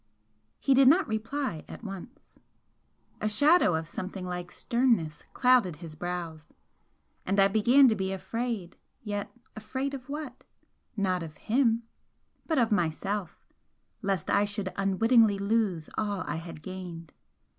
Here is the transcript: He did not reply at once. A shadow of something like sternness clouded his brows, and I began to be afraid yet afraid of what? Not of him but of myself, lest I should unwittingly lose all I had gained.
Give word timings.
He 0.59 0.73
did 0.73 0.87
not 0.87 1.07
reply 1.07 1.63
at 1.67 1.83
once. 1.83 2.33
A 3.21 3.29
shadow 3.29 3.75
of 3.75 3.87
something 3.87 4.25
like 4.25 4.51
sternness 4.51 5.21
clouded 5.35 5.75
his 5.75 5.93
brows, 5.93 6.53
and 7.23 7.39
I 7.39 7.47
began 7.47 7.87
to 7.87 7.93
be 7.95 8.11
afraid 8.11 8.77
yet 9.03 9.31
afraid 9.55 9.93
of 9.93 10.09
what? 10.09 10.43
Not 10.97 11.21
of 11.21 11.37
him 11.37 11.83
but 12.47 12.57
of 12.57 12.71
myself, 12.71 13.45
lest 14.01 14.31
I 14.31 14.43
should 14.43 14.73
unwittingly 14.75 15.37
lose 15.37 15.87
all 15.99 16.21
I 16.25 16.37
had 16.37 16.63
gained. 16.63 17.13